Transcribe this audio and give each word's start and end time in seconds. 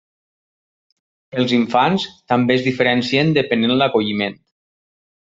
Els 1.41 1.51
infants 1.57 2.05
també 2.33 2.57
es 2.59 2.63
diferencien 2.67 3.29
depenent 3.35 3.75
l'acolliment. 3.83 4.39